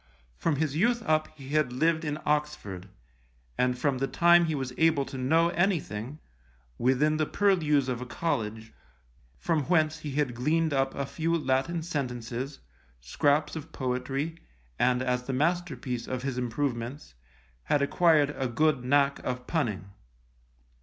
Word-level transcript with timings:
From 0.35 0.55
his 0.55 0.75
youth 0.75 1.03
up 1.05 1.27
he 1.37 1.49
had 1.49 1.71
lived 1.71 2.03
in 2.03 2.17
Oxford, 2.25 2.89
and 3.55 3.77
from 3.77 3.99
the 3.99 4.07
time 4.07 4.45
he 4.45 4.55
was 4.55 4.73
able 4.79 5.05
to 5.05 5.15
know 5.15 5.49
anything, 5.49 6.17
within 6.79 7.17
the 7.17 7.27
purlieus 7.27 7.87
of 7.87 8.01
a 8.01 8.07
college, 8.07 8.73
from 9.37 9.65
whence 9.65 9.99
he 9.99 10.13
had 10.13 10.33
gleaned 10.33 10.73
up 10.73 10.95
a 10.95 11.05
few 11.05 11.37
Latin 11.37 11.83
sentences, 11.83 12.61
scraps 12.99 13.55
of 13.55 13.71
poetry, 13.71 14.37
and 14.79 15.03
as 15.03 15.21
the 15.25 15.33
masterpiece 15.33 16.07
of 16.07 16.23
his 16.23 16.35
improvements, 16.35 17.13
had 17.65 17.83
acquired 17.83 18.31
a 18.35 18.47
good 18.47 18.83
knack 18.83 19.19
of 19.19 19.45
punning. 19.45 19.91